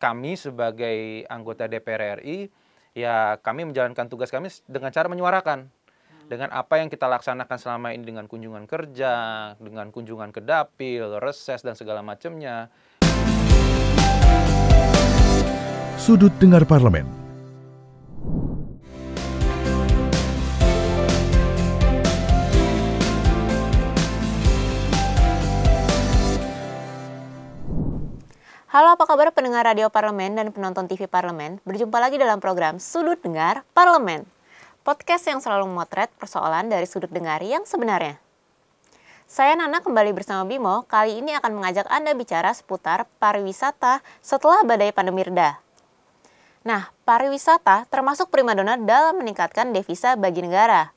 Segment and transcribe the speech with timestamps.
[0.00, 2.48] kami sebagai anggota DPR RI
[2.96, 5.68] ya kami menjalankan tugas kami dengan cara menyuarakan
[6.26, 9.14] dengan apa yang kita laksanakan selama ini dengan kunjungan kerja,
[9.58, 12.70] dengan kunjungan ke dapil, reses dan segala macamnya.
[15.98, 17.19] Sudut Dengar Parlemen
[28.70, 31.58] Halo apa kabar pendengar radio parlemen dan penonton TV parlemen?
[31.66, 34.22] Berjumpa lagi dalam program Sudut Dengar Parlemen.
[34.86, 38.22] Podcast yang selalu memotret persoalan dari sudut dengar yang sebenarnya.
[39.26, 40.86] Saya Nana kembali bersama Bimo.
[40.86, 45.58] Kali ini akan mengajak Anda bicara seputar pariwisata setelah badai pandemi reda.
[46.62, 50.94] Nah, pariwisata termasuk primadona dalam meningkatkan devisa bagi negara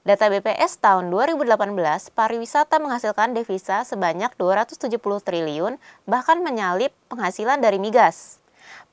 [0.00, 1.76] Data BPS tahun 2018,
[2.16, 5.76] pariwisata menghasilkan devisa sebanyak 270 triliun,
[6.08, 8.40] bahkan menyalip penghasilan dari migas.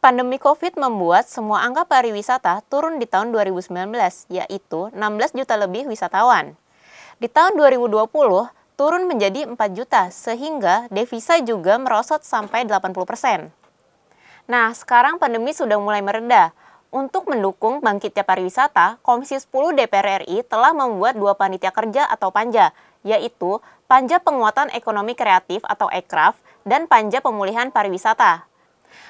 [0.04, 3.72] Pandemi COVID membuat semua angka pariwisata turun di tahun 2019,
[4.28, 6.60] yaitu 16 juta lebih wisatawan.
[7.24, 8.12] Di tahun 2020,
[8.76, 13.40] turun menjadi 4 juta, sehingga devisa juga merosot sampai 80 persen.
[14.44, 16.52] Nah, sekarang pandemi sudah mulai mereda,
[16.88, 22.72] untuk mendukung bangkitnya pariwisata, Komisi 10 DPR RI telah membuat dua panitia kerja atau panja,
[23.04, 23.60] yaitu
[23.92, 28.48] Panja Penguatan Ekonomi Kreatif atau EKRAF dan Panja Pemulihan Pariwisata.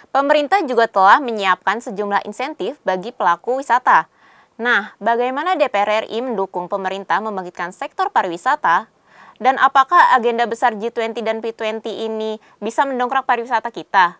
[0.09, 4.09] Pemerintah juga telah menyiapkan sejumlah insentif bagi pelaku wisata.
[4.57, 8.89] Nah, bagaimana DPR RI mendukung pemerintah membangkitkan sektor pariwisata?
[9.37, 14.17] Dan apakah agenda besar G20 dan P20 ini bisa mendongkrak pariwisata kita?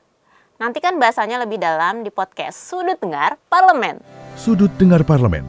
[0.58, 4.02] Nantikan bahasanya lebih dalam di podcast Sudut Dengar Parlemen.
[4.34, 5.46] Sudut Dengar Parlemen.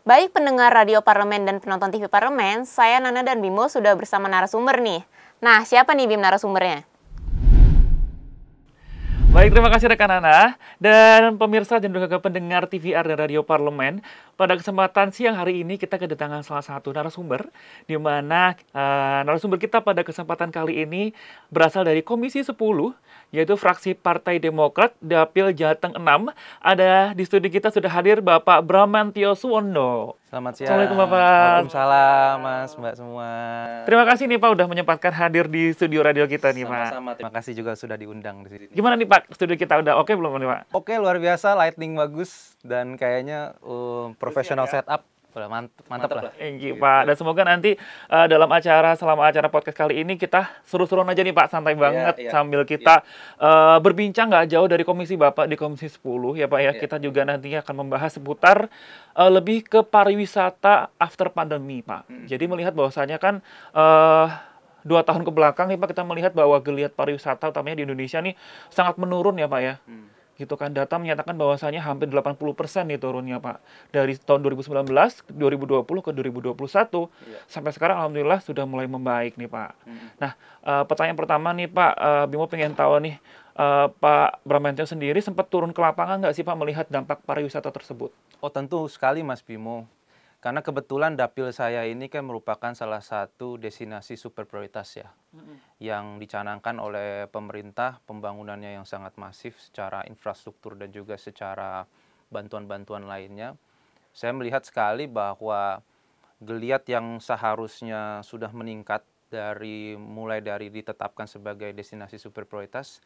[0.00, 4.80] Baik pendengar radio parlemen dan penonton TV parlemen, saya Nana dan Bimo sudah bersama narasumber
[4.80, 5.04] nih.
[5.44, 6.88] Nah, siapa nih Bim narasumbernya?
[9.42, 13.98] Baik, terima kasih rekan Nana dan pemirsa dan juga pendengar TVR dan Radio Parlemen.
[14.38, 17.50] Pada kesempatan siang hari ini kita kedatangan salah satu narasumber
[17.90, 21.10] di mana uh, narasumber kita pada kesempatan kali ini
[21.50, 22.54] berasal dari Komisi 10
[23.34, 26.30] yaitu fraksi Partai Demokrat Dapil Jateng 6.
[26.62, 30.21] Ada di studi kita sudah hadir Bapak Bramantio Suwondo.
[30.32, 30.64] Selamat siang.
[30.64, 31.20] Assalamualaikum Bapak.
[31.20, 33.28] Waalaikumsalam Mas, Mbak semua.
[33.84, 36.88] Terima kasih nih Pak udah menyempatkan hadir di studio radio kita nih Pak.
[36.88, 37.10] Sama-sama.
[37.20, 38.64] Terima kasih juga sudah diundang di sini.
[38.72, 39.28] Gimana nih Pak?
[39.36, 40.60] Studio kita udah oke belum nih Pak?
[40.72, 44.80] Oke, luar biasa, lighting bagus dan kayaknya uh, professional ya?
[44.80, 45.04] setup.
[45.32, 46.32] Udah mantep, mantep, lah.
[46.36, 47.08] Thank you, Pak.
[47.08, 47.72] Dan semoga nanti
[48.12, 52.20] uh, dalam acara selama acara podcast kali ini kita seru-seruan aja nih Pak, santai banget
[52.20, 52.30] iya.
[52.30, 53.00] sambil kita
[53.40, 56.72] uh, berbincang nggak jauh dari komisi Bapak di komisi 10 ya Pak ya.
[56.76, 56.80] Iya.
[56.84, 58.68] Kita juga nantinya akan membahas seputar
[59.16, 62.04] uh, lebih ke pariwisata after pandemi Pak.
[62.12, 62.28] Hmm.
[62.28, 63.40] Jadi melihat bahwasanya kan
[63.72, 64.28] uh,
[64.84, 68.34] dua tahun ke belakang nih Pak kita melihat bahwa geliat pariwisata utamanya di Indonesia nih
[68.68, 70.11] sangat menurun ya Pak ya Hmm.
[70.34, 72.34] Gitu kan data menyatakan bahwasanya hampir 80%
[72.88, 73.60] nih turunnya Pak
[73.92, 74.88] dari tahun 2019
[75.28, 76.56] 2020 ke 2021
[77.22, 77.38] Iya.
[77.46, 79.70] sampai sekarang alhamdulillah sudah mulai membaik nih Pak.
[79.84, 80.08] Hmm.
[80.18, 80.32] Nah,
[80.64, 83.16] eh, pertanyaan pertama nih Pak eh, Bimo pengen tahu nih
[83.54, 88.10] eh, Pak Bramantio sendiri sempat turun ke lapangan nggak sih Pak melihat dampak pariwisata tersebut?
[88.40, 89.84] Oh tentu sekali Mas Bimo.
[90.42, 95.06] Karena kebetulan dapil saya ini kan merupakan salah satu destinasi super prioritas ya.
[95.78, 101.86] Yang dicanangkan oleh pemerintah pembangunannya yang sangat masif secara infrastruktur dan juga secara
[102.34, 103.54] bantuan-bantuan lainnya.
[104.10, 105.78] Saya melihat sekali bahwa
[106.42, 112.98] geliat yang seharusnya sudah meningkat dari mulai dari ditetapkan sebagai destinasi super prioritas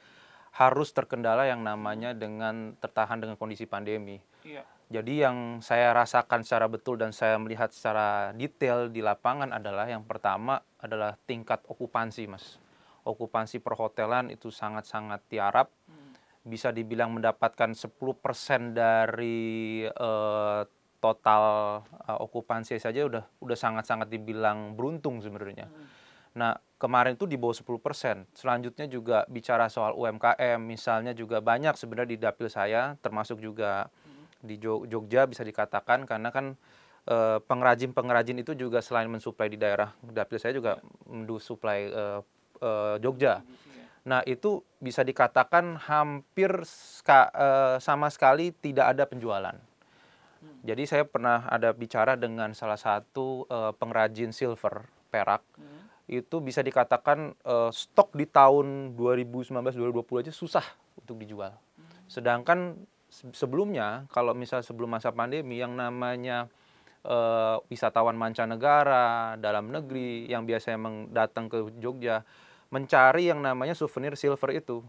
[0.57, 4.17] harus terkendala yang namanya dengan tertahan dengan kondisi pandemi.
[4.47, 4.63] Iya.
[4.87, 10.07] Jadi yang saya rasakan secara betul dan saya melihat secara detail di lapangan adalah yang
[10.07, 12.63] pertama adalah tingkat okupansi, Mas.
[13.03, 15.75] Okupansi perhotelan itu sangat-sangat tiarap.
[16.47, 20.63] Bisa dibilang mendapatkan 10% dari eh,
[21.03, 21.43] total
[22.07, 25.67] eh, okupansi saja udah udah sangat-sangat dibilang beruntung sebenarnya.
[26.37, 28.31] Nah, kemarin itu di bawah 10%.
[28.37, 33.89] Selanjutnya juga bicara soal UMKM, misalnya juga banyak sebenarnya di dapil saya, termasuk juga
[34.47, 36.55] di Jo- Jogja bisa dikatakan karena kan
[37.05, 42.21] eh, pengrajin-pengrajin itu juga selain mensuplai di daerah dapil saya juga mensuplai eh,
[42.63, 43.43] eh, Jogja.
[44.07, 46.63] Nah, itu bisa dikatakan hampir
[47.83, 49.59] sama sekali tidak ada penjualan.
[50.63, 55.43] Jadi saya pernah ada bicara dengan salah satu pengrajin silver perak.
[56.07, 60.63] Itu bisa dikatakan eh, stok di tahun 2019-2020 aja susah
[60.95, 61.51] untuk dijual.
[62.07, 62.96] Sedangkan se-
[63.33, 66.51] sebelumnya kalau misal sebelum masa pandemi yang namanya
[67.07, 72.27] eh, wisatawan mancanegara, dalam negeri yang biasanya datang ke Jogja
[72.69, 74.83] mencari yang namanya souvenir silver itu